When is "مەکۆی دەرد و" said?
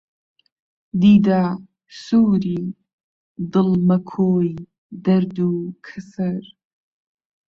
3.87-5.49